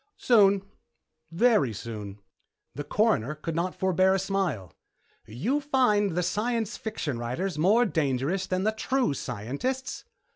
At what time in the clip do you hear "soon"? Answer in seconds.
0.17-0.63, 1.73-2.17